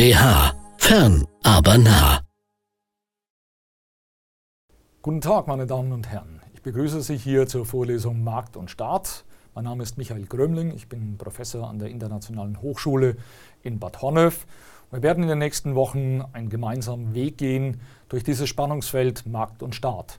BH. 0.00 0.54
Fern, 0.78 1.26
aber 1.42 1.76
nah. 1.76 2.22
Guten 5.02 5.20
Tag, 5.20 5.46
meine 5.46 5.66
Damen 5.66 5.92
und 5.92 6.08
Herren. 6.08 6.40
Ich 6.54 6.62
begrüße 6.62 7.02
Sie 7.02 7.18
hier 7.18 7.46
zur 7.46 7.66
Vorlesung 7.66 8.24
Markt 8.24 8.56
und 8.56 8.70
Staat. 8.70 9.26
Mein 9.54 9.64
Name 9.64 9.82
ist 9.82 9.98
Michael 9.98 10.24
Grömling. 10.24 10.70
Ich 10.74 10.88
bin 10.88 11.18
Professor 11.18 11.68
an 11.68 11.78
der 11.78 11.90
Internationalen 11.90 12.62
Hochschule 12.62 13.18
in 13.62 13.78
Bad 13.78 14.00
Honnef. 14.00 14.46
Wir 14.90 15.02
werden 15.02 15.22
in 15.22 15.28
den 15.28 15.38
nächsten 15.38 15.74
Wochen 15.74 16.22
einen 16.32 16.48
gemeinsamen 16.48 17.12
Weg 17.12 17.36
gehen 17.36 17.82
durch 18.08 18.24
dieses 18.24 18.48
Spannungsfeld 18.48 19.26
Markt 19.26 19.62
und 19.62 19.74
Staat. 19.74 20.18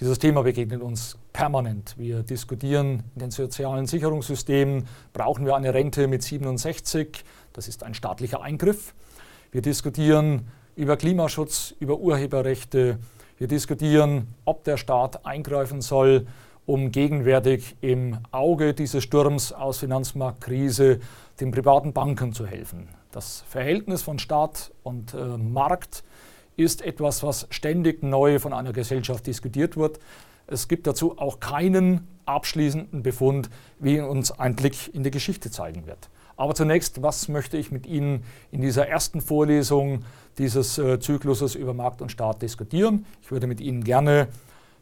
Dieses 0.00 0.18
Thema 0.18 0.42
begegnet 0.42 0.80
uns 0.80 1.18
permanent. 1.34 1.96
Wir 1.98 2.22
diskutieren 2.22 3.02
in 3.14 3.20
den 3.20 3.30
sozialen 3.30 3.86
Sicherungssystemen, 3.86 4.88
brauchen 5.12 5.44
wir 5.44 5.54
eine 5.54 5.74
Rente 5.74 6.08
mit 6.08 6.22
67? 6.22 7.24
Das 7.52 7.68
ist 7.68 7.82
ein 7.82 7.92
staatlicher 7.92 8.40
Eingriff. 8.40 8.94
Wir 9.50 9.62
diskutieren 9.62 10.46
über 10.76 10.98
Klimaschutz, 10.98 11.74
über 11.80 11.98
Urheberrechte. 11.98 12.98
Wir 13.38 13.48
diskutieren, 13.48 14.28
ob 14.44 14.62
der 14.64 14.76
Staat 14.76 15.24
eingreifen 15.24 15.80
soll, 15.80 16.26
um 16.66 16.92
gegenwärtig 16.92 17.74
im 17.80 18.18
Auge 18.30 18.74
dieses 18.74 19.04
Sturms 19.04 19.52
aus 19.54 19.78
Finanzmarktkrise 19.78 21.00
den 21.40 21.50
privaten 21.50 21.94
Banken 21.94 22.34
zu 22.34 22.46
helfen. 22.46 22.88
Das 23.10 23.42
Verhältnis 23.48 24.02
von 24.02 24.18
Staat 24.18 24.70
und 24.82 25.14
äh, 25.14 25.38
Markt 25.38 26.04
ist 26.58 26.82
etwas, 26.82 27.22
was 27.22 27.46
ständig 27.48 28.02
neu 28.02 28.40
von 28.40 28.52
einer 28.52 28.74
Gesellschaft 28.74 29.26
diskutiert 29.26 29.78
wird. 29.78 29.98
Es 30.46 30.68
gibt 30.68 30.86
dazu 30.86 31.18
auch 31.18 31.40
keinen 31.40 32.06
abschließenden 32.26 33.02
Befund, 33.02 33.48
wie 33.78 33.98
uns 34.00 34.30
ein 34.30 34.56
Blick 34.56 34.94
in 34.94 35.04
die 35.04 35.10
Geschichte 35.10 35.50
zeigen 35.50 35.86
wird. 35.86 36.10
Aber 36.38 36.54
zunächst, 36.54 37.02
was 37.02 37.26
möchte 37.26 37.56
ich 37.56 37.72
mit 37.72 37.84
Ihnen 37.84 38.22
in 38.52 38.60
dieser 38.60 38.86
ersten 38.86 39.20
Vorlesung 39.20 40.04
dieses 40.38 40.78
äh, 40.78 41.00
Zykluses 41.00 41.56
über 41.56 41.74
Markt 41.74 42.00
und 42.00 42.12
Staat 42.12 42.42
diskutieren? 42.42 43.04
Ich 43.20 43.32
würde 43.32 43.48
mit 43.48 43.60
Ihnen 43.60 43.82
gerne 43.82 44.28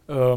äh, 0.07 0.37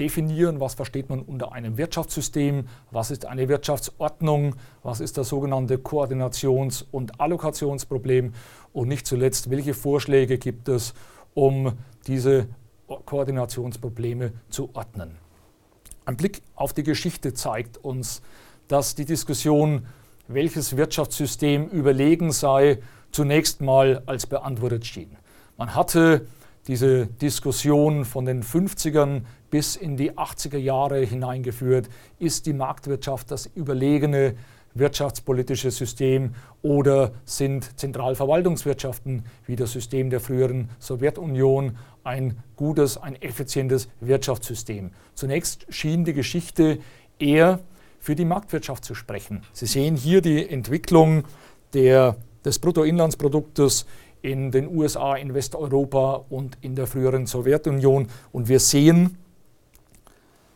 definieren, 0.00 0.58
was 0.58 0.74
versteht 0.74 1.10
man 1.10 1.22
unter 1.22 1.52
einem 1.52 1.78
Wirtschaftssystem, 1.78 2.66
was 2.90 3.12
ist 3.12 3.24
eine 3.24 3.48
Wirtschaftsordnung, 3.48 4.56
was 4.82 4.98
ist 4.98 5.16
das 5.16 5.28
sogenannte 5.28 5.76
Koordinations- 5.76 6.84
und 6.90 7.20
Allokationsproblem 7.20 8.34
und 8.72 8.88
nicht 8.88 9.06
zuletzt, 9.06 9.50
welche 9.50 9.74
Vorschläge 9.74 10.38
gibt 10.38 10.68
es, 10.68 10.92
um 11.34 11.74
diese 12.08 12.48
Koordinationsprobleme 12.88 14.32
zu 14.50 14.70
ordnen. 14.74 15.18
Ein 16.04 16.16
Blick 16.16 16.42
auf 16.56 16.72
die 16.72 16.82
Geschichte 16.82 17.32
zeigt 17.32 17.76
uns, 17.78 18.22
dass 18.66 18.96
die 18.96 19.04
Diskussion, 19.04 19.86
welches 20.28 20.76
Wirtschaftssystem 20.76 21.66
überlegen 21.68 22.32
sei, 22.32 22.78
zunächst 23.10 23.60
mal 23.60 24.02
als 24.06 24.26
beantwortet 24.26 24.86
schien. 24.86 25.16
Man 25.56 25.74
hatte 25.74 26.26
diese 26.68 27.06
Diskussion 27.06 28.04
von 28.04 28.26
den 28.26 28.42
50ern 28.42 29.22
bis 29.50 29.74
in 29.74 29.96
die 29.96 30.12
80er 30.12 30.58
Jahre 30.58 31.00
hineingeführt. 31.00 31.88
Ist 32.18 32.46
die 32.46 32.52
Marktwirtschaft 32.52 33.30
das 33.30 33.46
überlegene 33.46 34.34
wirtschaftspolitische 34.74 35.70
System 35.70 36.34
oder 36.60 37.12
sind 37.24 37.78
Zentralverwaltungswirtschaften 37.78 39.24
wie 39.46 39.56
das 39.56 39.72
System 39.72 40.10
der 40.10 40.20
früheren 40.20 40.68
Sowjetunion 40.78 41.78
ein 42.04 42.36
gutes, 42.56 42.98
ein 42.98 43.20
effizientes 43.20 43.88
Wirtschaftssystem? 44.00 44.90
Zunächst 45.14 45.66
schien 45.70 46.04
die 46.04 46.12
Geschichte 46.12 46.78
eher 47.18 47.60
für 47.98 48.14
die 48.14 48.24
Marktwirtschaft 48.24 48.84
zu 48.84 48.94
sprechen. 48.94 49.42
Sie 49.52 49.66
sehen 49.66 49.96
hier 49.96 50.20
die 50.20 50.48
Entwicklung 50.48 51.24
der, 51.74 52.16
des 52.44 52.58
Bruttoinlandsproduktes 52.58 53.86
in 54.22 54.50
den 54.50 54.68
USA, 54.68 55.16
in 55.16 55.34
Westeuropa 55.34 56.24
und 56.28 56.58
in 56.60 56.74
der 56.74 56.86
früheren 56.86 57.26
Sowjetunion. 57.26 58.08
Und 58.32 58.48
wir 58.48 58.60
sehen, 58.60 59.16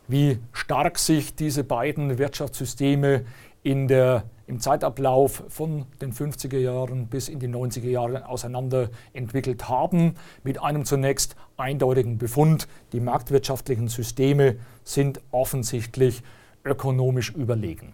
wie 0.09 0.39
stark 0.53 0.99
sich 0.99 1.35
diese 1.35 1.65
beiden 1.65 2.19
Wirtschaftssysteme 2.19 3.25
in 3.63 3.87
der, 3.87 4.25
im 4.47 4.59
Zeitablauf 4.59 5.45
von 5.49 5.87
den 6.01 6.13
50er 6.13 6.59
Jahren 6.59 7.07
bis 7.07 7.29
in 7.29 7.39
die 7.39 7.49
90er 7.49 7.89
Jahre 7.89 8.29
auseinander 8.29 8.91
entwickelt 9.13 9.69
haben, 9.69 10.17
mit 10.43 10.61
einem 10.61 10.85
zunächst 10.85 11.37
eindeutigen 11.57 12.19
Befund, 12.19 12.67
die 12.93 13.01
marktwirtschaftlichen 13.01 13.89
Systeme 13.89 14.57
sind 14.83 15.21
offensichtlich 15.31 16.23
ökonomisch 16.65 17.31
überlegen. 17.31 17.93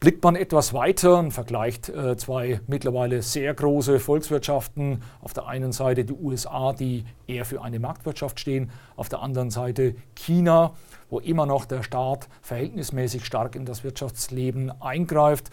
Blickt 0.00 0.24
man 0.24 0.34
etwas 0.34 0.72
weiter 0.72 1.18
und 1.18 1.32
vergleicht 1.32 1.90
äh, 1.90 2.16
zwei 2.16 2.62
mittlerweile 2.66 3.20
sehr 3.20 3.52
große 3.52 4.00
Volkswirtschaften, 4.00 5.02
auf 5.20 5.34
der 5.34 5.46
einen 5.46 5.72
Seite 5.72 6.06
die 6.06 6.14
USA, 6.14 6.72
die 6.72 7.04
eher 7.26 7.44
für 7.44 7.60
eine 7.60 7.78
Marktwirtschaft 7.78 8.40
stehen, 8.40 8.70
auf 8.96 9.10
der 9.10 9.20
anderen 9.20 9.50
Seite 9.50 9.94
China, 10.16 10.72
wo 11.10 11.18
immer 11.18 11.44
noch 11.44 11.66
der 11.66 11.82
Staat 11.82 12.28
verhältnismäßig 12.40 13.26
stark 13.26 13.54
in 13.54 13.66
das 13.66 13.84
Wirtschaftsleben 13.84 14.72
eingreift, 14.80 15.50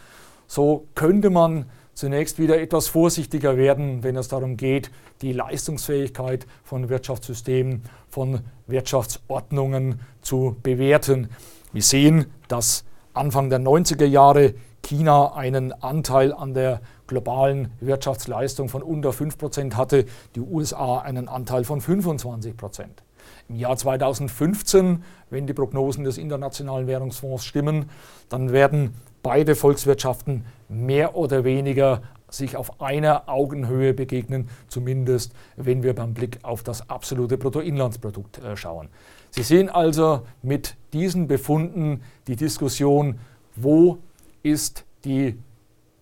so 0.47 0.87
könnte 0.95 1.29
man 1.29 1.65
zunächst 1.93 2.39
wieder 2.39 2.61
etwas 2.61 2.87
vorsichtiger 2.87 3.57
werden, 3.57 4.03
wenn 4.03 4.15
es 4.15 4.29
darum 4.29 4.55
geht, 4.55 4.91
die 5.21 5.33
Leistungsfähigkeit 5.33 6.47
von 6.63 6.87
Wirtschaftssystemen, 6.87 7.81
von 8.07 8.41
Wirtschaftsordnungen 8.67 9.99
zu 10.21 10.55
bewerten. 10.63 11.29
Wir 11.73 11.81
sehen, 11.81 12.27
dass 12.47 12.85
Anfang 13.13 13.49
der 13.49 13.59
90er 13.59 14.05
Jahre 14.05 14.53
China 14.81 15.33
einen 15.33 15.73
Anteil 15.73 16.33
an 16.33 16.53
der 16.53 16.81
globalen 17.07 17.71
Wirtschaftsleistung 17.81 18.69
von 18.69 18.81
unter 18.81 19.11
5 19.11 19.37
Prozent 19.37 19.75
hatte, 19.75 20.05
die 20.35 20.39
USA 20.39 20.99
einen 20.99 21.27
Anteil 21.27 21.65
von 21.65 21.81
25 21.81 22.55
Prozent. 22.55 23.03
Im 23.49 23.55
Jahr 23.55 23.75
2015, 23.75 25.03
wenn 25.29 25.47
die 25.47 25.53
Prognosen 25.53 26.05
des 26.05 26.17
Internationalen 26.17 26.87
Währungsfonds 26.87 27.43
stimmen, 27.43 27.89
dann 28.29 28.53
werden 28.53 28.93
beide 29.21 29.55
Volkswirtschaften 29.55 30.45
mehr 30.69 31.15
oder 31.15 31.43
weniger 31.43 32.01
sich 32.29 32.57
auf 32.57 32.81
einer 32.81 33.29
Augenhöhe 33.29 33.93
begegnen, 33.93 34.49
zumindest 34.67 35.33
wenn 35.55 35.83
wir 35.83 35.93
beim 35.95 36.13
Blick 36.13 36.39
auf 36.43 36.63
das 36.63 36.89
absolute 36.89 37.37
Bruttoinlandsprodukt 37.37 38.39
äh, 38.39 38.57
schauen. 38.57 38.89
Sie 39.31 39.43
sehen 39.43 39.69
also 39.69 40.21
mit 40.41 40.75
diesen 40.93 41.27
Befunden 41.27 42.01
die 42.27 42.35
Diskussion, 42.35 43.19
wo 43.55 43.99
ist 44.43 44.85
die 45.05 45.37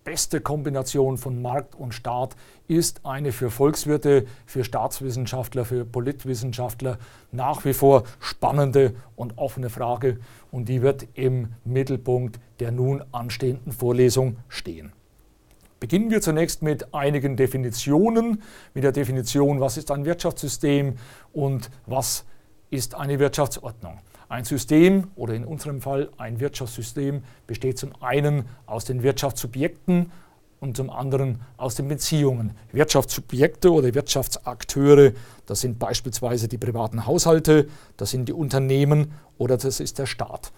beste 0.03 0.39
Kombination 0.39 1.17
von 1.17 1.41
Markt 1.41 1.75
und 1.75 1.93
Staat, 1.93 2.35
ist 2.67 3.05
eine 3.05 3.31
für 3.31 3.49
Volkswirte, 3.49 4.25
für 4.45 4.63
Staatswissenschaftler, 4.63 5.65
für 5.65 5.83
Politwissenschaftler 5.83 6.99
nach 7.31 7.65
wie 7.65 7.73
vor 7.73 8.03
spannende 8.19 8.95
und 9.15 9.37
offene 9.37 9.69
Frage 9.69 10.19
und 10.51 10.69
die 10.69 10.81
wird 10.81 11.07
im 11.15 11.53
Mittelpunkt 11.65 12.39
der 12.59 12.71
nun 12.71 13.03
anstehenden 13.11 13.71
Vorlesung 13.71 14.37
stehen. 14.47 14.93
Beginnen 15.79 16.09
wir 16.09 16.21
zunächst 16.21 16.61
mit 16.61 16.93
einigen 16.93 17.35
Definitionen, 17.35 18.41
mit 18.73 18.83
der 18.83 18.93
Definition, 18.93 19.59
was 19.59 19.75
ist 19.77 19.91
ein 19.91 20.05
Wirtschaftssystem 20.05 20.95
und 21.33 21.69
was 21.85 22.23
ist 22.69 22.95
eine 22.95 23.19
Wirtschaftsordnung. 23.19 23.99
Ein 24.29 24.45
System 24.45 25.07
oder 25.15 25.33
in 25.33 25.43
unserem 25.43 25.81
Fall 25.81 26.09
ein 26.17 26.39
Wirtschaftssystem 26.39 27.23
besteht 27.45 27.77
zum 27.77 27.91
einen 28.01 28.45
aus 28.65 28.85
den 28.85 29.03
Wirtschaftssubjekten 29.03 30.11
und 30.61 30.77
zum 30.77 30.89
anderen 30.89 31.41
aus 31.57 31.75
den 31.75 31.89
Beziehungen. 31.89 32.51
Wirtschaftssubjekte 32.71 33.71
oder 33.71 33.93
Wirtschaftsakteure, 33.93 35.11
das 35.45 35.61
sind 35.61 35.77
beispielsweise 35.77 36.47
die 36.47 36.57
privaten 36.57 37.05
Haushalte, 37.05 37.67
das 37.97 38.11
sind 38.11 38.29
die 38.29 38.33
Unternehmen 38.33 39.11
oder 39.37 39.57
das 39.57 39.79
ist 39.79 39.99
der 39.99 40.05
Staat. 40.05 40.51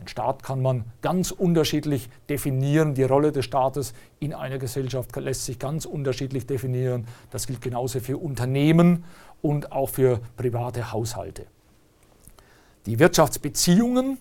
Den 0.00 0.08
Staat 0.08 0.42
kann 0.42 0.62
man 0.62 0.84
ganz 1.02 1.30
unterschiedlich 1.30 2.08
definieren. 2.28 2.94
Die 2.94 3.02
Rolle 3.02 3.32
des 3.32 3.44
Staates 3.44 3.92
in 4.18 4.32
einer 4.32 4.58
Gesellschaft 4.58 5.14
lässt 5.16 5.44
sich 5.44 5.58
ganz 5.58 5.84
unterschiedlich 5.84 6.46
definieren. 6.46 7.06
Das 7.30 7.46
gilt 7.46 7.60
genauso 7.60 8.00
für 8.00 8.16
Unternehmen 8.16 9.04
und 9.42 9.72
auch 9.72 9.90
für 9.90 10.20
private 10.36 10.92
Haushalte. 10.92 11.46
Die 12.86 12.98
Wirtschaftsbeziehungen, 12.98 14.16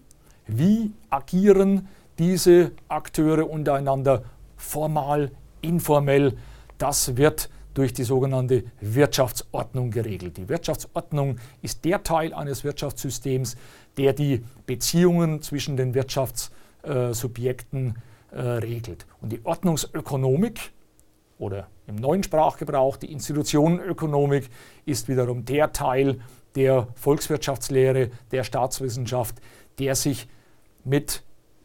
wie 0.47 0.91
agieren 1.09 1.87
diese 2.17 2.71
Akteure 2.89 3.49
untereinander 3.49 4.23
formal, 4.57 5.31
informell, 5.61 6.37
das 6.77 7.15
wird 7.15 7.49
durch 7.73 7.93
die 7.93 8.03
sogenannte 8.03 8.63
Wirtschaftsordnung 8.81 9.91
geregelt. 9.91 10.37
Die 10.37 10.49
Wirtschaftsordnung 10.49 11.37
ist 11.61 11.85
der 11.85 12.03
Teil 12.03 12.33
eines 12.33 12.63
Wirtschaftssystems, 12.63 13.55
der 13.97 14.13
die 14.13 14.43
Beziehungen 14.65 15.41
zwischen 15.41 15.77
den 15.77 15.93
Wirtschaftssubjekten 15.93 17.95
äh, 18.31 18.39
regelt. 18.39 19.05
Und 19.21 19.31
die 19.31 19.45
Ordnungsökonomik 19.45 20.71
oder 21.37 21.67
im 21.87 21.95
neuen 21.95 22.23
Sprachgebrauch 22.23 22.97
die 22.97 23.11
Institutionenökonomik 23.11 24.49
ist 24.85 25.07
wiederum 25.07 25.45
der 25.45 25.71
Teil 25.71 26.19
der 26.55 26.87
Volkswirtschaftslehre, 26.95 28.09
der 28.31 28.43
Staatswissenschaft, 28.43 29.35
der 29.79 29.95
sich 29.95 30.27
mit, 30.83 31.23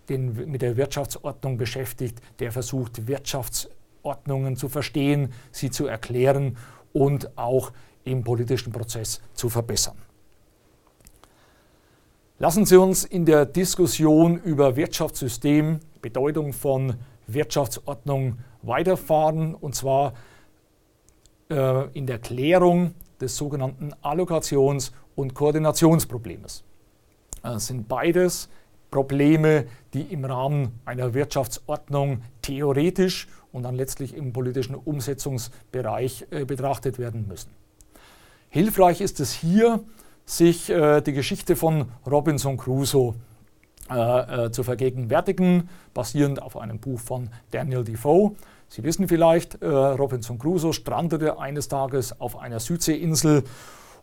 den, 0.09 0.51
mit 0.51 0.62
der 0.62 0.77
Wirtschaftsordnung 0.77 1.56
beschäftigt, 1.56 2.21
der 2.39 2.53
versucht, 2.53 3.06
Wirtschafts 3.06 3.69
Wirtschaftsordnungen 4.05 4.56
zu 4.56 4.69
verstehen, 4.69 5.33
sie 5.51 5.71
zu 5.71 5.87
erklären 5.87 6.56
und 6.93 7.37
auch 7.37 7.73
im 8.05 8.23
politischen 8.23 8.73
Prozess 8.73 9.21
zu 9.35 9.49
verbessern. 9.49 9.97
Lassen 12.39 12.67
Sie 12.67 12.77
uns 12.77 13.05
in 13.05 13.25
der 13.25 13.47
Diskussion 13.47 14.39
über 14.39 14.77
Wirtschaftssystem, 14.77 15.81
Bedeutung 16.03 16.53
von 16.53 16.95
Wirtschaftsordnung 17.27 18.39
weiterfahren 18.62 19.55
und 19.55 19.75
zwar 19.75 20.12
äh, 21.49 21.89
in 21.93 22.06
der 22.06 22.19
Klärung 22.19 22.95
des 23.21 23.37
sogenannten 23.37 23.93
Allokations- 24.03 24.93
und 25.15 25.33
Koordinationsproblemes. 25.33 26.65
Das 27.43 27.69
sind 27.69 27.89
beides 27.89 28.51
Probleme, 28.91 29.67
die 29.95 30.03
im 30.03 30.25
Rahmen 30.25 30.81
einer 30.85 31.15
Wirtschaftsordnung 31.15 32.23
theoretisch 32.43 33.29
und 33.55 33.62
dann 33.62 33.77
letztlich 33.77 34.15
im 34.15 34.33
politischen 34.33 34.75
Umsetzungsbereich 34.75 36.27
äh, 36.31 36.45
betrachtet 36.45 36.99
werden 36.99 37.27
müssen. 37.29 37.51
Hilfreich 38.51 39.01
ist 39.01 39.21
es 39.21 39.33
hier, 39.33 39.81
sich 40.27 40.71
äh, 40.71 41.01
die 41.01 41.12
Geschichte 41.12 41.55
von 41.55 41.87
Robinson 42.05 42.56
Crusoe 42.56 43.15
äh, 43.91 44.47
äh, 44.47 44.51
zu 44.51 44.65
vergegenwärtigen, 44.65 45.69
basierend 45.93 46.43
auf 46.43 46.56
einem 46.56 46.81
Buch 46.81 46.99
von 46.99 47.31
Daniel 47.53 47.85
Defoe. 47.85 48.33
Sie 48.69 48.83
wissen 48.83 49.06
vielleicht, 49.06 49.62
äh, 49.62 49.67
Robinson 49.69 50.39
Crusoe 50.39 50.73
strandete 50.73 51.39
eines 51.39 51.69
Tages 51.69 52.21
auf 52.21 52.37
einer 52.39 52.59
Südseeinsel 52.59 53.45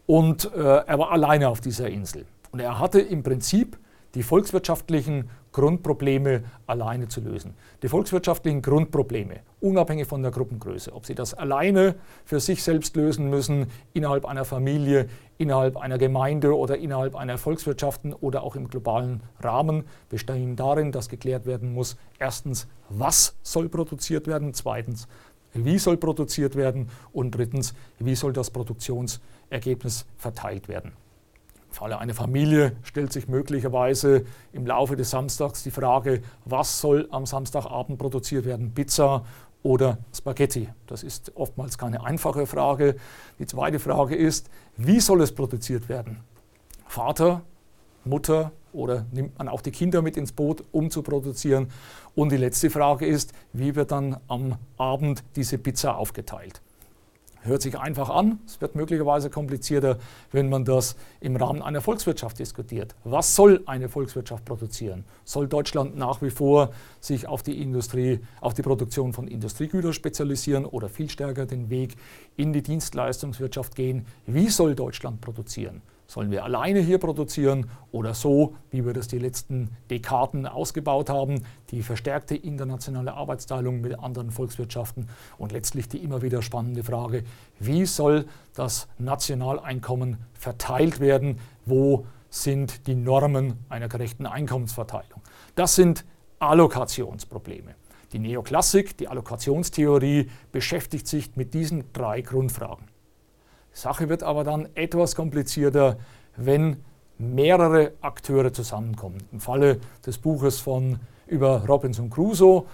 und 0.06 0.54
äh, 0.54 0.60
er 0.60 0.98
war 0.98 1.12
alleine 1.12 1.50
auf 1.50 1.60
dieser 1.60 1.90
Insel. 1.90 2.26
Und 2.52 2.62
er 2.62 2.80
hatte 2.80 3.02
im 3.02 3.22
Prinzip 3.22 3.78
die 4.16 4.24
volkswirtschaftlichen 4.24 5.30
Grundprobleme 5.52 6.44
alleine 6.66 7.08
zu 7.08 7.22
lösen. 7.22 7.56
Die 7.84 7.90
volkswirtschaftlichen 7.90 8.62
Grundprobleme, 8.62 9.42
unabhängig 9.60 10.08
von 10.08 10.22
der 10.22 10.32
Gruppengröße, 10.32 10.94
ob 10.94 11.06
sie 11.06 11.16
das 11.16 11.34
alleine 11.34 11.96
für 12.26 12.40
sich 12.40 12.64
selbst 12.64 12.96
lösen 12.96 13.30
müssen, 13.30 13.68
innerhalb 13.94 14.26
einer 14.26 14.46
Familie, 14.46 15.10
innerhalb 15.38 15.78
einer 15.78 15.98
Gemeinde 15.98 16.58
oder 16.58 16.78
innerhalb 16.78 17.16
einer 17.16 17.38
Volkswirtschaften 17.38 18.14
oder 18.14 18.44
auch 18.44 18.56
im 18.56 18.70
globalen 18.70 19.24
Rahmen, 19.42 19.84
bestehen 20.10 20.56
darin, 20.56 20.92
dass 20.92 21.10
geklärt 21.10 21.46
werden 21.46 21.74
muss, 21.74 21.98
erstens, 22.20 22.68
was 22.90 23.36
soll 23.42 23.68
produziert 23.68 24.28
werden, 24.28 24.54
zweitens, 24.54 25.08
wie 25.54 25.80
soll 25.80 25.98
produziert 25.98 26.56
werden 26.56 26.90
und 27.12 27.32
drittens, 27.32 27.74
wie 28.00 28.16
soll 28.16 28.32
das 28.32 28.52
Produktionsergebnis 28.52 30.06
verteilt 30.18 30.68
werden. 30.70 30.94
Falle 31.72 31.98
einer 32.00 32.14
Familie 32.14 32.74
stellt 32.84 33.14
sich 33.14 33.30
möglicherweise 33.30 34.26
im 34.52 34.68
Laufe 34.68 34.98
des 34.98 35.10
Samstags 35.10 35.64
die 35.64 35.72
Frage, 35.72 36.22
was 36.44 36.82
soll 36.82 37.08
am 37.12 37.26
Samstagabend 37.26 37.98
produziert 37.98 38.46
werden, 38.46 38.74
Pizza 38.74 39.24
oder 39.64 39.98
Spaghetti? 40.14 40.70
Das 40.86 41.02
ist 41.02 41.32
oftmals 41.36 41.78
keine 41.78 42.04
einfache 42.04 42.46
Frage. 42.46 42.98
Die 43.40 43.46
zweite 43.46 43.80
Frage 43.80 44.16
ist, 44.16 44.50
wie 44.76 45.00
soll 45.00 45.22
es 45.22 45.32
produziert 45.32 45.88
werden? 45.88 46.20
Vater, 46.88 47.42
Mutter 48.04 48.52
oder 48.74 49.06
nimmt 49.12 49.38
man 49.38 49.48
auch 49.48 49.62
die 49.62 49.72
Kinder 49.72 50.02
mit 50.02 50.18
ins 50.18 50.34
Boot, 50.34 50.66
um 50.74 50.92
zu 50.92 51.04
produzieren? 51.04 51.70
Und 52.16 52.34
die 52.34 52.38
letzte 52.38 52.70
Frage 52.70 53.06
ist, 53.06 53.32
wie 53.54 53.76
wird 53.76 53.92
dann 53.92 54.18
am 54.28 54.58
Abend 54.78 55.24
diese 55.38 55.58
Pizza 55.58 55.96
aufgeteilt? 55.96 56.62
Hört 57.44 57.64
sich 57.64 57.80
einfach 57.80 58.10
an, 58.10 58.40
es 58.46 58.62
wird 58.62 58.76
möglicherweise 58.76 59.32
komplizierter, 59.32 59.98
wenn 60.32 60.48
man 60.50 60.64
das 60.64 60.96
im 61.22 61.36
Rahmen 61.36 61.64
einer 61.64 61.82
Volkswirtschaft 61.82 62.38
diskutiert. 62.38 62.94
Was 63.04 63.36
soll 63.36 63.64
eine 63.66 63.90
Volkswirtschaft 63.90 64.46
produzieren? 64.46 65.06
Soll 65.26 65.48
Deutschland 65.48 65.98
nach 65.98 66.22
wie 66.22 66.30
vor 66.30 66.70
sich 67.00 67.28
auf 67.28 67.42
die 67.42 67.60
Industrie, 67.60 68.20
auf 68.42 68.54
die 68.54 68.62
Produktion 68.62 69.12
von 69.12 69.28
Industriegütern 69.28 69.94
spezialisieren 69.94 70.66
oder 70.66 70.88
viel 70.88 71.10
stärker 71.10 71.48
den 71.48 71.72
Weg 71.72 71.96
in 72.38 72.54
die 72.54 72.62
Dienstleistungswirtschaft 72.62 73.76
gehen? 73.76 74.06
Wie 74.28 74.50
soll 74.50 74.76
Deutschland 74.76 75.20
produzieren? 75.20 75.82
Sollen 76.12 76.30
wir 76.30 76.44
alleine 76.44 76.82
hier 76.82 76.98
produzieren 76.98 77.70
oder 77.94 78.14
so, 78.14 78.58
wie 78.70 78.86
wir 78.86 78.92
das 78.92 79.08
die 79.08 79.18
letzten 79.18 79.70
Dekaden 79.90 80.46
ausgebaut 80.46 81.10
haben, 81.10 81.46
die 81.70 81.84
verstärkte 81.84 82.36
internationale 82.36 83.14
Arbeitsteilung 83.14 83.80
mit 83.80 83.98
anderen 83.98 84.30
Volkswirtschaften 84.30 85.08
und 85.38 85.54
letztlich 85.54 85.88
die 85.88 86.00
immer 86.00 86.22
wieder 86.22 86.42
spannende 86.42 86.84
Frage, 86.84 87.24
wie 87.60 87.86
soll 87.86 88.26
das 88.56 88.90
Nationaleinkommen 88.98 90.18
verteilt 90.34 91.00
werden, 91.00 91.40
wo 91.66 92.06
sind 92.30 92.88
die 92.88 92.96
Normen 92.96 93.54
einer 93.70 93.88
gerechten 93.88 94.26
Einkommensverteilung. 94.26 95.22
Das 95.56 95.76
sind 95.76 96.04
Allokationsprobleme. 96.40 97.76
Die 98.12 98.20
Neoklassik, 98.20 98.98
die 98.98 99.08
Allokationstheorie 99.08 100.30
beschäftigt 100.52 101.08
sich 101.08 101.38
mit 101.38 101.54
diesen 101.54 101.86
drei 101.94 102.20
Grundfragen. 102.20 102.91
Sache 103.74 104.10
wird 104.10 104.24
aber 104.24 104.44
dann 104.44 104.68
etwas 104.76 105.16
komplizierter, 105.16 105.98
wenn 106.38 106.78
mehrere 107.18 107.94
Akteure 108.02 108.52
zusammenkommen. 108.52 109.18
Im 109.32 109.40
Falle 109.40 109.80
des 110.06 110.18
Buches 110.18 110.60
von 110.60 111.00
über 111.28 111.66
Robinson 111.68 112.10
Crusoe 112.10 112.66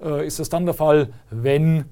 äh, 0.00 0.26
ist 0.26 0.38
es 0.38 0.48
dann 0.48 0.66
der 0.66 0.74
Fall, 0.74 1.08
wenn 1.30 1.86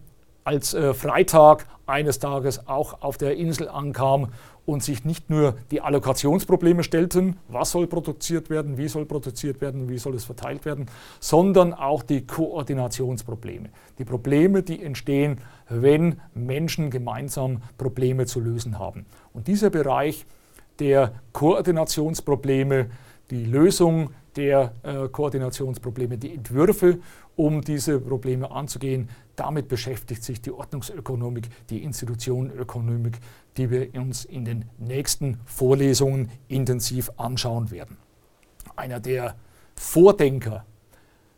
als 0.44 0.75
äh, 0.75 0.94
Freitag 0.94 1.67
eines 1.87 2.19
Tages 2.19 2.67
auch 2.69 3.02
auf 3.02 3.19
der 3.19 3.37
Insel 3.37 3.69
ankam 3.69 4.29
und 4.67 4.82
sich 4.82 5.05
nicht 5.05 5.29
nur 5.29 5.56
die 5.70 5.81
Allokationsprobleme 5.81 6.82
stellten, 6.82 7.37
was 7.49 7.70
soll 7.70 7.87
produziert 7.87 8.49
werden, 8.49 8.79
wie 8.79 8.88
soll 8.88 9.05
produziert 9.05 9.61
werden, 9.61 9.88
wie 9.88 9.99
soll 9.99 10.14
es 10.14 10.25
verteilt 10.25 10.64
werden, 10.64 10.87
sondern 11.20 11.75
auch 11.75 12.02
die 12.02 12.26
Koordinationsprobleme. 12.26 13.69
Die 13.99 14.05
Probleme, 14.05 14.62
die 14.62 14.82
entstehen, 14.82 15.38
wenn 15.69 16.20
Menschen 16.35 16.91
gemeinsam 16.91 17.62
Probleme 17.76 18.26
zu 18.26 18.41
lösen 18.41 18.79
haben. 18.79 19.05
Und 19.32 19.49
dieser 19.49 19.70
Bereich 19.70 20.25
der 20.79 21.12
Koordinationsprobleme, 21.32 22.91
die 23.31 23.44
Lösung 23.44 24.11
der 24.37 24.73
äh, 24.82 25.08
Koordinationsprobleme, 25.08 26.19
die 26.19 26.35
Entwürfe, 26.35 26.99
um 27.36 27.62
diese 27.62 28.00
Probleme 28.00 28.50
anzugehen. 28.50 29.08
Damit 29.36 29.69
beschäftigt 29.69 30.22
sich 30.22 30.40
die 30.40 30.52
Ordnungsökonomik, 30.52 31.48
die 31.70 31.82
Institutionenökonomik, 31.82 33.19
die 33.56 33.70
wir 33.70 33.94
uns 33.94 34.25
in 34.25 34.44
den 34.44 34.66
nächsten 34.78 35.38
Vorlesungen 35.44 36.31
intensiv 36.48 37.10
anschauen 37.16 37.70
werden. 37.70 37.96
Einer 38.76 39.00
der 39.00 39.34
Vordenker 39.75 40.64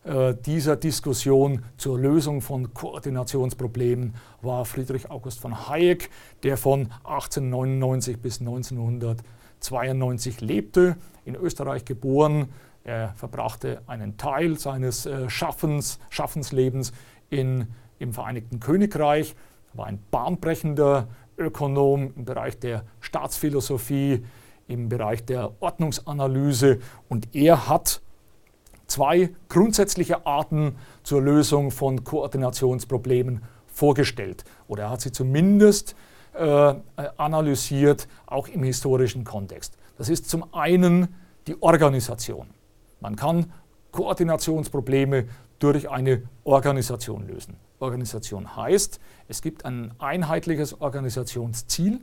äh, 0.07 0.35
dieser 0.35 0.77
Diskussion 0.77 1.63
zur 1.77 1.99
Lösung 1.99 2.41
von 2.41 2.73
Koordinationsproblemen 2.73 4.15
war 4.41 4.65
Friedrich 4.65 5.11
August 5.11 5.41
von 5.41 5.69
Hayek, 5.69 6.09
der 6.45 6.57
von 6.57 6.93
1899 7.05 8.21
bis 8.21 8.41
1992 8.41 10.41
lebte, 10.41 10.97
in 11.25 11.35
Österreich 11.35 11.85
geboren, 11.85 12.51
er 12.87 13.15
verbrachte 13.17 13.83
einen 13.89 14.17
Teil 14.17 14.59
seines 14.59 15.07
äh, 15.07 15.29
Schaffens, 15.29 15.99
Schaffenslebens 16.09 16.93
in, 17.31 17.67
im 17.99 18.13
Vereinigten 18.13 18.61
Königreich, 18.61 19.35
war 19.75 19.87
ein 19.87 19.99
bahnbrechender 20.13 21.09
Ökonom 21.37 22.13
im 22.15 22.25
Bereich 22.25 22.61
der 22.61 22.85
Staatsphilosophie, 23.01 24.25
im 24.69 24.89
Bereich 24.89 25.25
der 25.25 25.51
Ordnungsanalyse 25.61 26.79
und 27.09 27.35
er 27.35 27.69
hat 27.69 28.01
zwei 28.87 29.31
grundsätzliche 29.49 30.25
Arten 30.25 30.77
zur 31.03 31.23
Lösung 31.23 31.73
von 31.73 32.05
Koordinationsproblemen 32.05 33.43
vorgestellt 33.67 34.45
oder 34.69 34.85
er 34.85 34.91
hat 34.91 35.01
sie 35.01 35.11
zumindest 35.11 35.97
äh, 36.35 36.75
analysiert, 37.17 38.07
auch 38.27 38.47
im 38.47 38.63
historischen 38.63 39.25
Kontext. 39.25 39.77
Das 39.99 40.09
ist 40.09 40.31
zum 40.31 40.55
einen 40.55 41.09
die 41.49 41.61
Organisation. 41.61 42.56
Man 43.01 43.17
kann 43.17 43.53
Koordinationsprobleme 43.93 45.27
durch 45.59 45.89
eine 45.89 46.23
Organisation 46.45 47.27
lösen. 47.27 47.57
Organisation 47.79 48.57
heißt, 48.57 49.01
es 49.29 49.43
gibt 49.43 49.65
ein 49.65 49.93
einheitliches 49.99 50.81
Organisationsziel, 50.81 52.01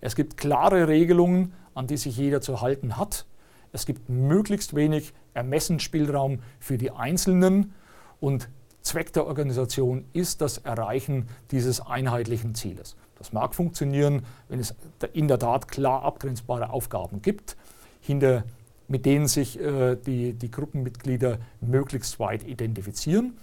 es 0.00 0.16
gibt 0.16 0.36
klare 0.36 0.88
Regelungen, 0.88 1.54
an 1.74 1.86
die 1.86 1.96
sich 1.96 2.16
jeder 2.16 2.40
zu 2.40 2.60
halten 2.60 2.96
hat, 2.96 3.26
es 3.72 3.86
gibt 3.86 4.08
möglichst 4.08 4.74
wenig 4.74 5.14
Ermessensspielraum 5.34 6.40
für 6.58 6.76
die 6.76 6.90
Einzelnen 6.90 7.72
und 8.20 8.48
Zweck 8.82 9.12
der 9.12 9.26
Organisation 9.26 10.04
ist 10.12 10.40
das 10.40 10.58
Erreichen 10.58 11.28
dieses 11.52 11.80
einheitlichen 11.80 12.54
Zieles. 12.54 12.96
Das 13.16 13.32
mag 13.32 13.54
funktionieren, 13.54 14.26
wenn 14.48 14.58
es 14.58 14.74
in 15.12 15.28
der 15.28 15.38
Tat 15.38 15.68
klar 15.68 16.02
abgrenzbare 16.02 16.70
Aufgaben 16.70 17.22
gibt. 17.22 17.56
Hinter 18.00 18.42
mit 18.88 19.06
denen 19.06 19.26
sich 19.26 19.60
äh, 19.60 19.96
die, 19.96 20.34
die 20.34 20.50
Gruppenmitglieder 20.50 21.38
möglichst 21.60 22.18
weit 22.18 22.44
identifizieren. 22.46 23.36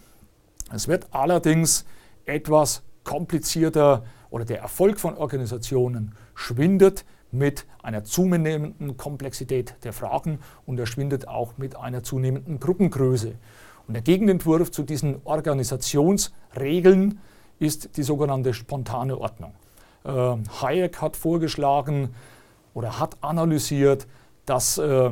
Es 0.73 0.87
wird 0.87 1.07
allerdings 1.11 1.85
etwas 2.25 2.83
komplizierter 3.03 4.03
oder 4.29 4.45
der 4.45 4.59
Erfolg 4.59 4.99
von 4.99 5.17
Organisationen 5.17 6.13
schwindet 6.35 7.05
mit 7.31 7.65
einer 7.81 8.03
zunehmenden 8.03 8.97
Komplexität 8.97 9.75
der 9.83 9.93
Fragen 9.93 10.39
und 10.65 10.79
er 10.79 10.85
schwindet 10.85 11.27
auch 11.27 11.57
mit 11.57 11.75
einer 11.75 12.03
zunehmenden 12.03 12.59
Gruppengröße. 12.59 13.33
Und 13.87 13.93
der 13.93 14.03
Gegenentwurf 14.03 14.71
zu 14.71 14.83
diesen 14.83 15.21
Organisationsregeln 15.23 17.19
ist 17.59 17.97
die 17.97 18.03
sogenannte 18.03 18.53
spontane 18.53 19.17
Ordnung. 19.17 19.53
Äh, 20.03 20.35
Hayek 20.61 21.01
hat 21.01 21.17
vorgeschlagen 21.17 22.13
oder 22.73 22.99
hat 22.99 23.17
analysiert, 23.21 24.07
dass 24.45 24.77
äh, 24.77 25.11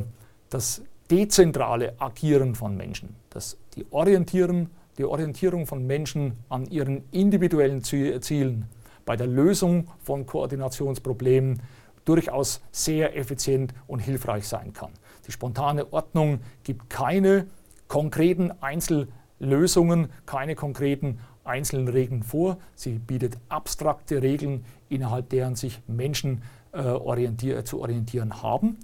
das 0.50 0.82
dezentrale 1.10 2.00
Agieren 2.00 2.56
von 2.56 2.75
Menschen, 2.75 3.16
dass 3.30 3.58
die, 3.75 3.86
Orientieren, 3.92 4.70
die 4.98 5.06
Orientierung 5.06 5.66
von 5.66 5.86
Menschen 5.86 6.34
an 6.50 6.66
ihren 6.66 7.04
individuellen 7.12 7.84
Zielen 7.84 8.66
bei 9.06 9.16
der 9.16 9.27
Lösung 9.27 9.88
von 10.01 10.25
Koordinationsproblemen 10.25 11.62
durchaus 12.04 12.62
sehr 12.72 13.16
effizient 13.18 13.74
und 13.88 14.00
hilfreich 14.00 14.48
sein 14.48 14.74
kann. 14.74 14.92
Die 15.25 15.32
spontane 15.32 15.92
Ordnung 15.92 16.39
gibt 16.63 16.89
keine 16.89 17.48
konkreten 17.88 18.51
Einzellösungen, 18.62 20.10
keine 20.25 20.56
konkreten 20.56 21.20
einzelnen 21.44 21.88
Regeln 21.88 22.24
vor. 22.24 22.58
Sie 22.75 23.00
bietet 23.00 23.38
abstrakte 23.50 24.22
Regeln, 24.22 24.66
innerhalb 24.89 25.30
deren 25.30 25.56
sich 25.56 25.82
Menschen 25.88 26.42
äh, 26.74 26.82
orientier 26.82 27.63
zu 27.66 27.82
orientieren 27.82 28.42
haben. 28.42 28.77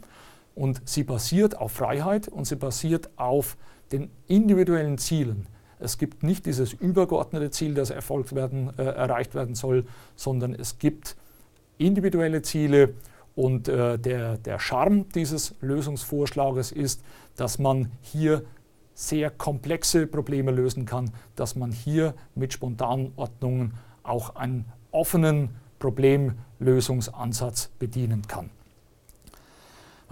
Und 0.55 0.81
sie 0.86 1.03
basiert 1.03 1.57
auf 1.57 1.72
Freiheit 1.72 2.27
und 2.27 2.45
sie 2.45 2.55
basiert 2.55 3.10
auf 3.15 3.57
den 3.91 4.10
individuellen 4.27 4.98
Zielen. 4.98 5.48
Es 5.79 5.98
gibt 5.98 6.24
nicht 6.24 6.45
dieses 6.45 6.74
übergeordnete 6.74 7.51
Ziel, 7.51 7.74
das 7.74 7.89
erfolgt 7.89 8.33
werden, 8.33 8.72
äh, 8.77 8.83
erreicht 8.83 9.36
werden 9.36 9.55
soll, 9.55 9.86
sondern 10.15 10.53
es 10.53 10.79
gibt 10.79 11.17
individuelle 11.77 12.41
Ziele. 12.41 12.93
Und 13.36 13.67
äh, 13.67 13.98
der, 13.98 14.38
der 14.38 14.60
Charme 14.60 15.10
dieses 15.10 15.55
Lösungsvorschlages 15.62 16.72
ist, 16.72 17.03
dass 17.36 17.57
man 17.57 17.91
hier 18.01 18.43
sehr 18.93 19.31
komplexe 19.31 20.05
Probleme 20.05 20.51
lösen 20.51 20.86
kann, 20.86 21.12
dass 21.36 21.55
man 21.55 21.72
hier 21.72 22.13
mit 22.36 22.53
spontanen 22.53 23.12
Ordnungen 23.15 23.74
auch 24.03 24.36
einen 24.36 24.65
offenen 24.91 25.50
Problemlösungsansatz 25.79 27.72
bedienen 27.79 28.22
kann. 28.27 28.51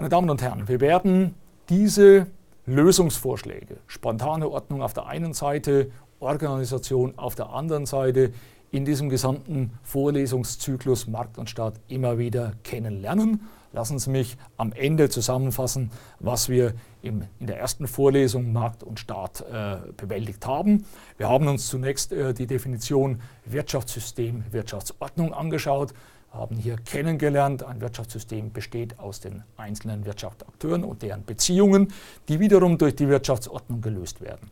Meine 0.02 0.10
Damen 0.10 0.32
und 0.32 0.42
Herren, 0.42 0.68
wir 0.68 0.82
werden 0.82 1.36
diese 1.70 2.26
Lösungsvorschläge, 2.66 3.78
spontane 3.86 4.50
Ordnung 4.50 4.82
auf 4.82 4.96
der 4.96 5.06
einen 5.06 5.36
Seite, 5.36 5.92
Organisation 6.20 7.20
auf 7.20 7.36
der 7.36 7.52
anderen 7.52 7.86
Seite, 7.86 8.34
in 8.72 8.84
diesem 8.84 9.10
gesamten 9.10 9.78
Vorlesungszyklus 9.84 11.06
Markt 11.06 11.38
und 11.38 11.52
Staat 11.52 11.76
immer 11.88 12.18
wieder 12.18 12.54
kennenlernen. 12.64 13.42
Lassen 13.74 14.00
Sie 14.00 14.10
mich 14.10 14.38
am 14.58 14.74
Ende 14.74 15.08
zusammenfassen, 15.10 15.92
was 16.20 16.50
wir 16.50 16.74
im, 17.04 17.26
in 17.40 17.46
der 17.46 17.60
ersten 17.60 17.86
Vorlesung 17.86 18.52
Markt 18.52 18.82
und 18.82 19.00
Staat 19.00 19.42
äh, 19.42 19.78
bewältigt 19.98 20.48
haben. 20.48 20.84
Wir 21.18 21.30
haben 21.30 21.48
uns 21.48 21.68
zunächst 21.68 22.12
äh, 22.12 22.34
die 22.34 22.48
Definition 22.48 23.22
Wirtschaftssystem, 23.46 24.46
Wirtschaftsordnung 24.52 25.32
angeschaut, 25.32 25.94
haben 26.32 26.56
hier 26.56 26.78
kennengelernt, 26.78 27.64
ein 27.64 27.82
Wirtschaftssystem 27.82 28.54
besteht 28.54 29.00
aus 29.00 29.20
den 29.20 29.44
einzelnen 29.58 30.06
Wirtschaftsakteuren 30.06 30.84
und 30.84 31.02
deren 31.02 31.26
Beziehungen, 31.26 31.94
die 32.30 32.40
wiederum 32.40 32.78
durch 32.78 32.96
die 32.96 33.10
Wirtschaftsordnung 33.10 33.82
gelöst 33.82 34.22
werden. 34.22 34.50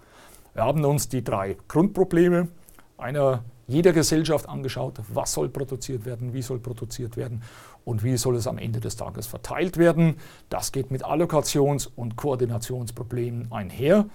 Wir 0.54 0.64
haben 0.64 0.84
uns 0.84 1.08
die 1.08 1.24
drei 1.24 1.56
Grundprobleme 1.68 2.50
einer 2.98 3.44
jeder 3.68 3.94
Gesellschaft 3.94 4.50
angeschaut, 4.50 5.00
was 5.10 5.34
soll 5.34 5.48
produziert 5.48 6.04
werden, 6.06 6.34
wie 6.34 6.42
soll 6.42 6.60
produziert 6.60 7.16
werden 7.16 7.44
und 7.86 8.04
wie 8.04 8.18
soll 8.18 8.36
es 8.36 8.48
am 8.48 8.58
Ende 8.58 8.80
des 8.80 8.96
Tages 8.96 9.28
verteilt 9.28 9.78
werden. 9.78 10.16
Das 10.50 10.72
geht 10.72 10.92
mit 10.92 11.06
Allokations- 11.06 11.88
und 11.96 12.16
Koordinationsproblemen 12.16 13.52
einher. 13.52 14.06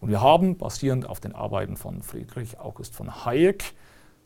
Und 0.00 0.10
wir 0.10 0.20
haben, 0.20 0.58
basierend 0.58 1.08
auf 1.08 1.20
den 1.20 1.34
Arbeiten 1.34 1.76
von 1.76 2.02
Friedrich 2.02 2.60
August 2.60 2.94
von 2.94 3.24
Hayek, 3.24 3.72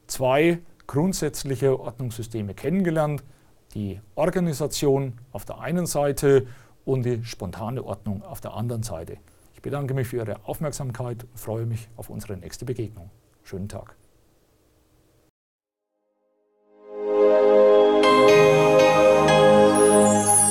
zwei 0.08 0.58
grundsätzliche 0.92 1.80
Ordnungssysteme 1.80 2.52
kennengelernt. 2.52 3.24
Die 3.72 3.98
Organisation 4.14 5.14
auf 5.32 5.46
der 5.46 5.58
einen 5.58 5.86
Seite 5.86 6.46
und 6.84 7.04
die 7.06 7.24
spontane 7.24 7.82
Ordnung 7.82 8.22
auf 8.22 8.42
der 8.42 8.52
anderen 8.52 8.82
Seite. 8.82 9.16
Ich 9.54 9.62
bedanke 9.62 9.94
mich 9.94 10.08
für 10.08 10.18
Ihre 10.18 10.44
Aufmerksamkeit 10.44 11.24
und 11.24 11.40
freue 11.40 11.64
mich 11.64 11.88
auf 11.96 12.10
unsere 12.10 12.36
nächste 12.36 12.66
Begegnung. 12.66 13.10
Schönen 13.42 13.70
Tag. 13.70 13.96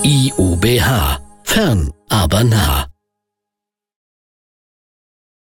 IUBH. 0.02 1.20
Fern, 1.44 1.92
aber 2.08 2.42
nah. 2.42 2.91